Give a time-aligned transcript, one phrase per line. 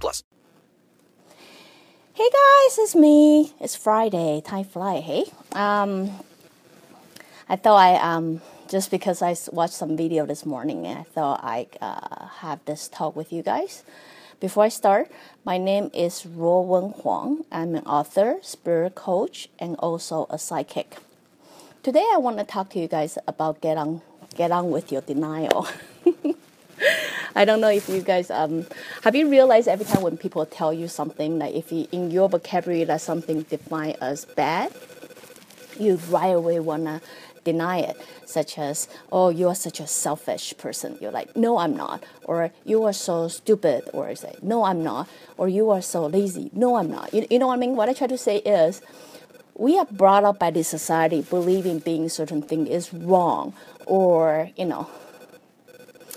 [0.00, 0.22] plus.
[2.14, 3.52] Hey guys, it's me.
[3.60, 4.42] It's Friday.
[4.44, 5.24] Time fly, hey?
[5.52, 6.10] Um,
[7.48, 8.40] I thought I um
[8.72, 13.14] just because I watched some video this morning, I thought I uh, have this talk
[13.14, 13.84] with you guys.
[14.40, 15.10] Before I start,
[15.44, 17.44] my name is Ruo Wen Huang.
[17.52, 20.96] I'm an author, spirit coach, and also a psychic.
[21.82, 24.00] Today, I want to talk to you guys about get on
[24.34, 25.68] get on with your denial.
[27.34, 28.66] I don't know if you guys um,
[29.04, 32.28] have you realized every time when people tell you something like if you, in your
[32.28, 34.72] vocabulary that something defined as bad,
[35.78, 37.00] you right away wanna
[37.44, 40.98] deny it, such as oh you are such a selfish person.
[41.00, 44.84] You're like no I'm not, or you are so stupid, or I say no I'm
[44.84, 46.50] not, or you are so lazy.
[46.52, 47.14] No I'm not.
[47.14, 47.76] You, you know what I mean?
[47.76, 48.82] What I try to say is
[49.54, 53.54] we are brought up by this society believing being certain thing is wrong
[53.86, 54.88] or you know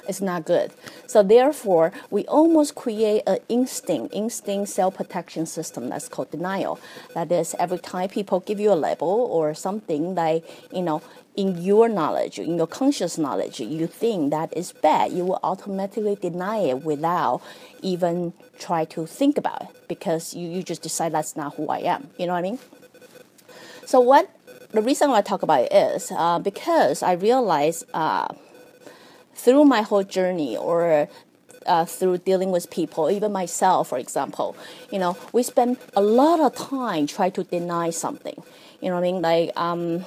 [0.08, 0.72] it's not good.
[1.08, 6.80] So therefore, we almost create an instinct, instinct self-protection system that's called denial.
[7.14, 11.02] That is, every time people give you a label or something like you know,
[11.36, 16.16] in your knowledge, in your conscious knowledge, you think that is bad, you will automatically
[16.16, 17.42] deny it without
[17.82, 21.80] even try to think about it because you, you just decide that's not who I
[21.80, 22.10] am.
[22.18, 22.60] You know what I mean?
[23.86, 24.30] So what
[24.72, 28.28] the reason why I talk about it is uh, because I realize uh,
[29.46, 31.08] through my whole journey or
[31.68, 34.58] uh, through dealing with people, even myself, for example,
[34.92, 38.42] you know, we spend a lot of time trying to deny something.
[38.82, 39.22] You know what I mean?
[39.22, 40.04] Like, um,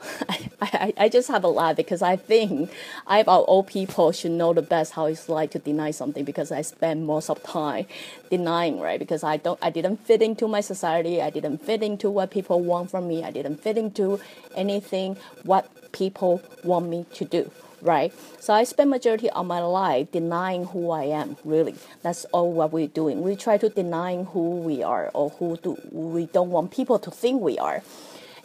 [0.28, 2.72] I, I, I just have a laugh because I think
[3.06, 6.50] I, our old people should know the best how it's like to deny something because
[6.50, 7.86] I spend most of time
[8.28, 8.98] denying, right?
[8.98, 11.22] Because I don't, I didn't fit into my society.
[11.22, 13.22] I didn't fit into what people want from me.
[13.22, 14.20] I didn't fit into
[14.56, 17.50] anything what people want me to do,
[17.82, 18.12] right?
[18.40, 21.36] So I spend majority of my life denying who I am.
[21.44, 23.22] Really, that's all what we're doing.
[23.22, 27.10] We try to deny who we are or who do we don't want people to
[27.10, 27.82] think we are,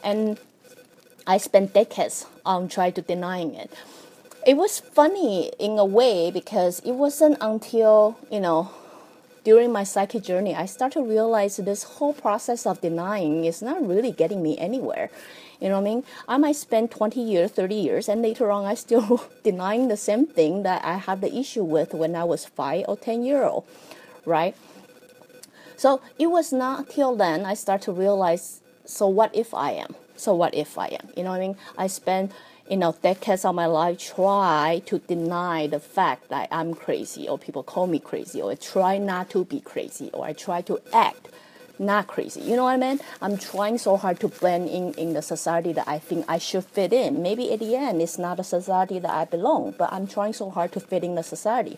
[0.03, 0.39] and
[1.27, 3.71] I spent decades on trying to denying it.
[4.45, 8.69] It was funny in a way because it wasn't until you know
[9.45, 13.87] during my psychic journey I start to realize this whole process of denying is not
[13.87, 15.09] really getting me anywhere.
[15.61, 16.03] You know what I mean?
[16.27, 20.25] I might spend 20 years, 30 years, and later on I still denying the same
[20.25, 23.63] thing that I had the issue with when I was five or 10 year old,
[24.25, 24.55] right?
[25.77, 29.95] So it was not till then I start to realize, so what if I am?
[30.17, 31.09] So what if I am?
[31.15, 31.57] You know what I mean?
[31.77, 32.31] I spent
[32.69, 37.37] you know decades of my life try to deny the fact that I'm crazy or
[37.37, 40.79] people call me crazy or I try not to be crazy or I try to
[40.91, 41.29] act
[41.77, 42.41] not crazy.
[42.41, 42.99] You know what I mean?
[43.21, 46.63] I'm trying so hard to blend in in the society that I think I should
[46.63, 47.21] fit in.
[47.21, 50.49] Maybe at the end it's not a society that I belong, but I'm trying so
[50.49, 51.77] hard to fit in the society,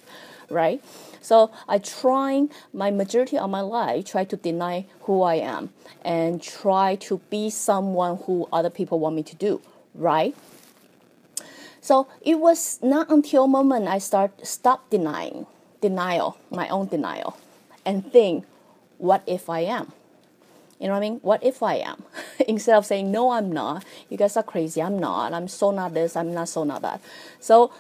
[0.50, 0.84] right?
[1.22, 5.72] So I trying my majority of my life try to deny who I am
[6.06, 9.62] and try to be someone who other people want me to do,
[9.96, 10.36] right?
[11.88, 15.48] So it was not until moment I start stop denying,
[15.80, 17.38] denial, my own denial,
[17.86, 18.44] and think,
[18.98, 19.94] what if I am?
[20.82, 21.20] You know what I mean?
[21.22, 22.04] What if I am?
[22.46, 23.86] Instead of saying, no, I'm not.
[24.10, 24.82] You guys are crazy.
[24.82, 25.32] I'm not.
[25.32, 26.18] I'm so not this.
[26.18, 27.00] I'm not so not that.
[27.40, 27.72] So,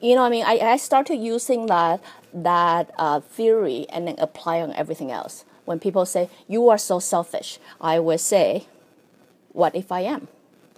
[0.00, 0.44] you know what I mean?
[0.44, 2.02] I, I started using that,
[2.34, 5.44] that uh, theory and then apply on everything else.
[5.66, 8.66] When people say, you are so selfish, I will say,
[9.52, 10.26] what if I am?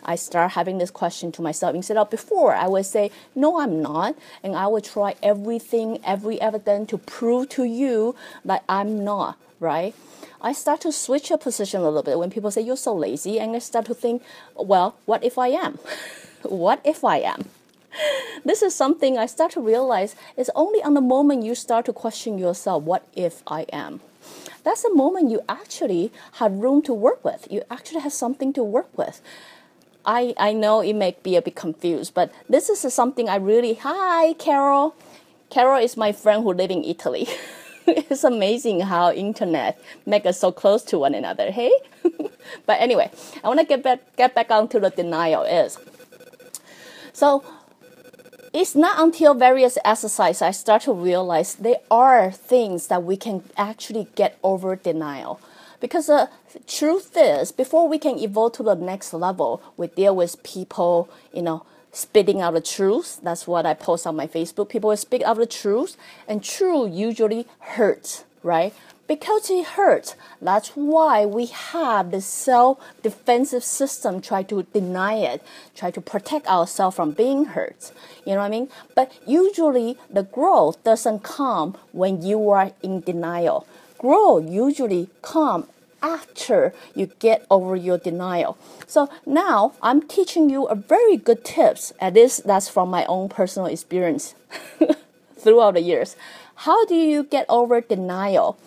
[0.05, 1.75] I start having this question to myself.
[1.75, 4.17] Instead of oh, before I would say no I'm not.
[4.43, 8.15] And I would try everything every evidence to prove to you
[8.45, 9.95] that I'm not right?
[10.41, 13.41] I start to switch a position a little bit when people say you're so lazy
[13.41, 14.23] and I start to think
[14.55, 15.79] well what if I am?
[16.43, 17.49] What if I am?
[18.45, 21.95] This is something I start to realize is only on the moment you start to
[21.95, 24.01] question yourself what if I am?
[24.63, 27.49] That's the moment you actually have room to work with.
[27.51, 29.23] You actually have something to work with
[30.07, 33.75] I, I know it may be a bit confused, but this is something I really.
[33.75, 34.95] Hi, Carol.
[35.51, 37.27] Carol is my friend who live in Italy.
[37.87, 41.51] it's amazing how internet make us so close to one another.
[41.51, 41.73] Hey,
[42.67, 43.11] but anyway,
[43.43, 45.79] I want to get back get back onto the denial is.
[47.13, 47.45] So
[48.53, 53.43] it's not until various exercise I start to realize there are things that we can
[53.57, 55.41] actually get over denial.
[55.85, 56.31] Because the
[56.67, 61.43] truth is, before we can evolve to the next level, we deal with people, you
[61.43, 63.21] know, spitting out the truth.
[63.23, 64.71] That's what I post on my Facebook.
[64.71, 68.73] People speak out the truth, and truth usually hurts, right?
[69.07, 70.17] Because it hurts.
[70.41, 75.43] That's why we have the self defensive system try to deny it,
[75.77, 77.93] try to protect ourselves from being hurt.
[78.25, 78.71] You know what I mean?
[78.95, 83.67] But usually the growth doesn't come when you are in denial.
[83.99, 85.67] Growth usually come
[86.05, 88.59] after you get over your denial.
[88.87, 91.95] So now I'm teaching you a very good tips.
[91.99, 94.35] At this that's from my own personal experience
[95.39, 96.15] throughout the years.
[96.69, 98.59] How do you get over denial?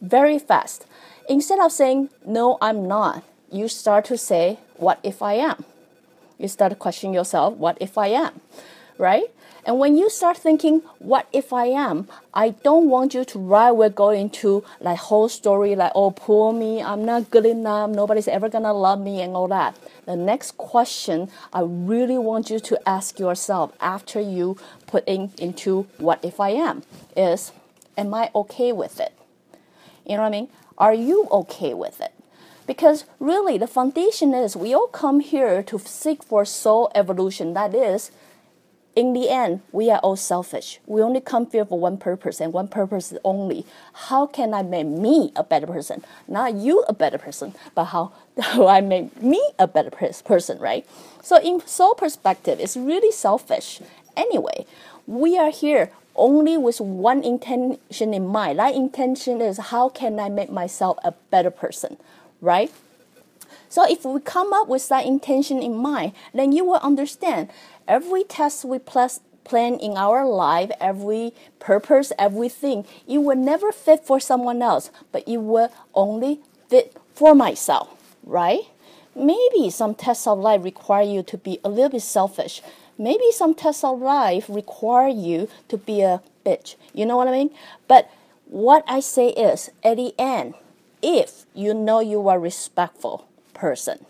[0.00, 0.86] Very fast.
[1.28, 5.64] Instead of saying no, I'm not, you start to say, what if I am?
[6.38, 8.40] You start to question yourself, what if I am?
[8.96, 9.26] Right?
[9.66, 12.06] And when you start thinking, what if I am?
[12.32, 16.52] I don't want you to right away go into like whole story like, oh, poor
[16.52, 19.76] me, I'm not good enough, nobody's ever gonna love me and all that.
[20.04, 25.88] The next question I really want you to ask yourself after you put in into
[25.98, 26.84] what if I am
[27.16, 27.50] is,
[27.98, 29.14] am I okay with it?
[30.06, 30.48] You know what I mean?
[30.78, 32.12] Are you okay with it?
[32.68, 37.54] Because really, the foundation is we all come here to seek for soul evolution.
[37.54, 38.12] That is,
[38.96, 40.80] in the end, we are all selfish.
[40.86, 43.66] We only come here for one purpose and one purpose only.
[43.92, 46.02] How can I make me a better person?
[46.26, 48.12] Not you a better person, but how
[48.54, 50.86] do I make me a better person, right?
[51.22, 53.82] So, in soul perspective, it's really selfish.
[54.16, 54.64] Anyway,
[55.06, 58.58] we are here only with one intention in mind.
[58.58, 61.98] That intention is how can I make myself a better person,
[62.40, 62.72] right?
[63.68, 67.50] So if we come up with that intention in mind, then you will understand
[67.86, 74.04] every test we plus plan in our life, every purpose, everything, it will never fit
[74.04, 78.60] for someone else, but it will only fit for myself, right?
[79.14, 82.60] Maybe some tests of life require you to be a little bit selfish.
[82.98, 86.76] Maybe some tests of life require you to be a bitch.
[86.92, 87.50] You know what I mean?
[87.88, 88.10] But
[88.46, 90.54] what I say is, at the end,
[91.02, 93.26] if you know you are respectful,
[93.56, 94.04] person.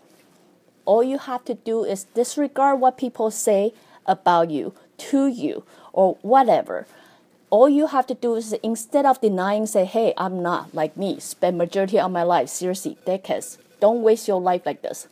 [0.85, 3.73] All you have to do is disregard what people say
[4.07, 6.87] about you, to you, or whatever.
[7.49, 11.21] All you have to do is instead of denying, say, hey, I'm not like me,
[11.21, 13.59] spend majority of my life, seriously, decades.
[13.81, 15.09] Don't waste your life like this.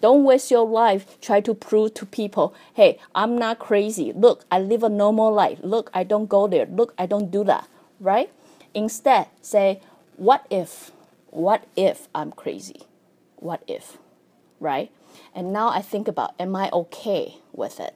[0.00, 4.12] Don't waste your life try to prove to people, hey, I'm not crazy.
[4.12, 5.58] Look, I live a normal life.
[5.62, 6.66] Look, I don't go there.
[6.66, 7.66] Look, I don't do that.
[8.00, 8.30] Right?
[8.74, 9.80] Instead, say,
[10.16, 10.90] what if?
[11.30, 12.82] What if I'm crazy?
[13.44, 13.98] What if,
[14.58, 14.90] right?
[15.34, 17.94] And now I think about, am I okay with it?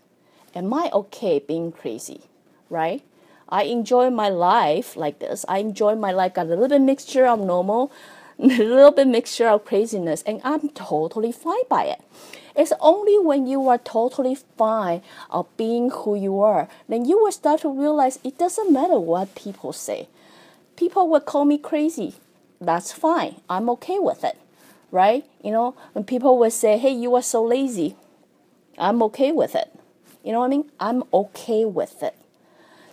[0.54, 2.22] Am I okay being crazy,
[2.68, 3.02] right?
[3.48, 5.46] I enjoy my life like this.
[5.48, 7.90] I enjoy my life a little bit mixture of normal,
[8.38, 12.02] a little bit mixture of craziness, and I'm totally fine by it.
[12.54, 15.00] It's only when you are totally fine
[15.30, 19.34] of being who you are, then you will start to realize it doesn't matter what
[19.34, 20.08] people say.
[20.76, 22.16] People will call me crazy.
[22.60, 23.36] That's fine.
[23.48, 24.36] I'm okay with it
[24.90, 25.24] right?
[25.42, 27.96] You know, when people would say, hey, you are so lazy,
[28.78, 29.72] I'm okay with it.
[30.24, 30.70] You know what I mean?
[30.78, 32.14] I'm okay with it.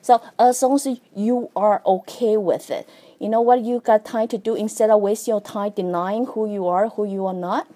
[0.02, 2.88] So as long as you are okay with it,
[3.20, 6.52] you know what you got time to do instead of wasting your time denying who
[6.52, 7.68] you are, who you are not?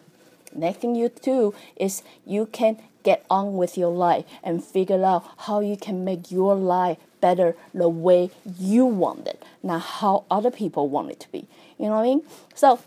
[0.53, 5.25] Next thing you do is you can get on with your life and figure out
[5.37, 8.29] how you can make your life better the way
[8.59, 11.47] you want it, not how other people want it to be.
[11.77, 12.23] You know what I mean?
[12.53, 12.79] So,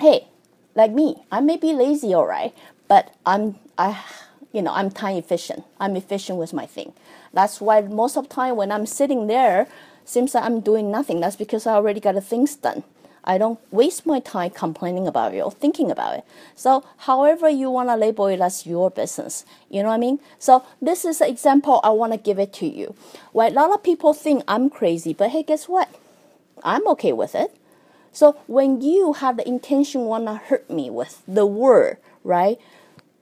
[0.00, 0.28] hey,
[0.78, 2.54] like me, I may be lazy, all right,
[2.86, 4.02] but I'm I
[4.52, 5.64] you know I'm time efficient.
[5.80, 6.92] I'm efficient with my thing.
[7.34, 9.66] That's why most of the time when I'm sitting there,
[10.04, 11.20] seems like I'm doing nothing.
[11.20, 12.84] That's because I already got the things done.
[13.24, 16.24] I don't waste my time complaining about it or thinking about it.
[16.54, 19.44] So, however you want to label it, that's your business.
[19.68, 20.20] You know what I mean?
[20.38, 22.94] So, this is an example I want to give it to you.
[23.32, 25.90] Why a lot of people think I'm crazy, but hey, guess what?
[26.64, 27.54] I'm okay with it.
[28.18, 32.58] So when you have the intention wanna hurt me with the word, right?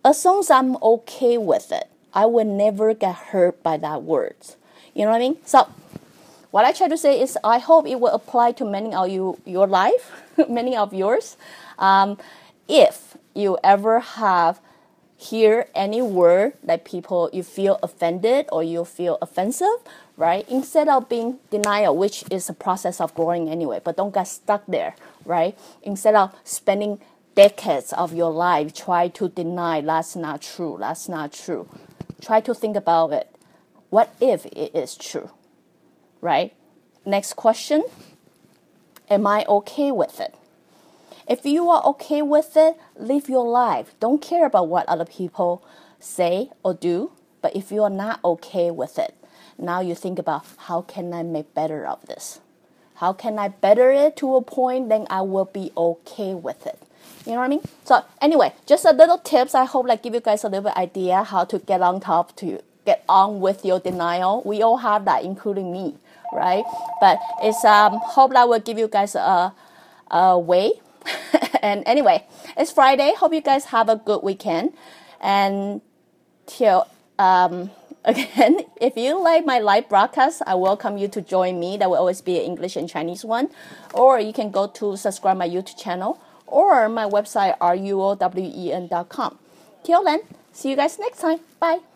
[0.02, 4.56] As long as I'm okay with it, I will never get hurt by that words.
[4.94, 5.36] You know what I mean?
[5.44, 5.68] So
[6.50, 9.38] what I try to say is I hope it will apply to many of you
[9.44, 10.12] your life,
[10.48, 11.36] many of yours.
[11.78, 12.16] Um,
[12.66, 14.62] if you ever have
[15.16, 19.78] hear any word that people you feel offended or you feel offensive
[20.16, 20.48] right?
[20.48, 24.64] Instead of being denial, which is a process of growing anyway, but don't get stuck
[24.66, 24.94] there,
[25.24, 25.56] right?
[25.82, 26.98] Instead of spending
[27.34, 31.68] decades of your life try to deny that's not true, that's not true.
[32.20, 33.30] Try to think about it.
[33.90, 35.30] What if it is true?
[36.20, 36.54] Right?
[37.04, 37.84] Next question
[39.08, 40.34] Am I okay with it?
[41.28, 43.94] If you are okay with it, live your life.
[44.00, 45.64] Don't care about what other people
[45.98, 47.12] say or do.
[47.42, 49.14] But if you are not okay with it,
[49.58, 52.40] now you think about how can I make better of this?
[52.96, 56.80] How can I better it to a point then I will be okay with it?
[57.26, 57.62] You know what I mean?
[57.84, 59.54] So anyway, just a little tips.
[59.54, 62.34] I hope like give you guys a little bit idea how to get on top
[62.36, 64.42] to get on with your denial.
[64.44, 65.96] We all have that, including me,
[66.32, 66.64] right?
[67.00, 69.52] But it's um hope that will give you guys a
[70.10, 70.80] a way.
[71.62, 72.24] and anyway,
[72.56, 73.14] it's Friday.
[73.16, 74.72] Hope you guys have a good weekend.
[75.20, 75.80] And
[76.46, 76.86] till
[77.18, 77.70] um
[78.04, 81.76] again, if you like my live broadcast, I welcome you to join me.
[81.76, 83.48] That will always be an English and Chinese one.
[83.94, 89.38] Or you can go to subscribe my YouTube channel or my website ruowen.com.
[89.82, 90.20] Till then,
[90.52, 91.40] see you guys next time.
[91.58, 91.95] Bye.